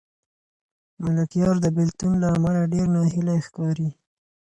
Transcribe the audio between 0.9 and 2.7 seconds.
ملکیار د بېلتون له امله